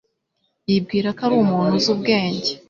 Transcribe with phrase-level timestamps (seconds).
[0.69, 2.51] Yibwira ko ari umuntu uzi ubwenge.